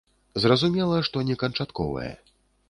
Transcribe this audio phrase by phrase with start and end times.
[0.45, 2.11] Зразумела, што не канчатковае.